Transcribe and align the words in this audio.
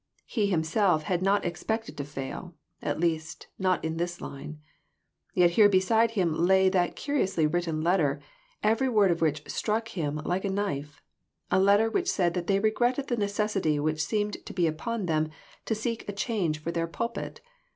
He 0.25 0.47
himself 0.47 1.03
had 1.03 1.21
not 1.21 1.45
expected 1.45 1.95
to 1.97 2.03
fail, 2.03 2.55
at 2.81 2.99
least, 2.99 3.45
not 3.59 3.85
in 3.85 3.97
this 3.97 4.19
line; 4.19 4.59
yet 5.35 5.51
here 5.51 5.69
beside 5.69 6.09
him 6.17 6.33
lay 6.33 6.69
that 6.69 6.95
curiously 6.95 7.45
written 7.45 7.81
letter, 7.83 8.19
every 8.63 8.89
word 8.89 9.11
of 9.11 9.21
which 9.21 9.47
struck 9.47 9.85
at 9.89 9.93
him 9.93 10.15
like 10.25 10.43
a 10.43 10.49
knife. 10.49 11.03
A 11.51 11.59
letter 11.59 11.87
which 11.87 12.09
said 12.09 12.33
that 12.33 12.47
they 12.47 12.57
regretted 12.59 13.09
the 13.09 13.15
necessity 13.17 13.79
which 13.79 14.03
seemed 14.03 14.43
to 14.47 14.53
be 14.55 14.65
upon 14.65 15.05
them 15.05 15.29
to 15.65 15.75
seek 15.75 16.09
a 16.09 16.13
change 16.13 16.57
for 16.57 16.71
their 16.71 16.87
pulpit. 16.87 17.39